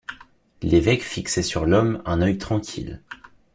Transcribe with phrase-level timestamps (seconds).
[0.63, 3.03] L’évêque fixait sur l’homme un œil tranquille.